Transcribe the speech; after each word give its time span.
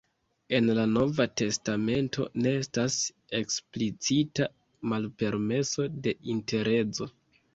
En 0.59 0.69
la 0.77 0.83
nova 0.93 1.25
testamento 1.41 2.23
ne 2.45 2.53
estas 2.61 2.97
eksplicita 3.41 4.49
malpermeso 4.93 5.87
de 6.09 6.15
interezo. 6.37 7.09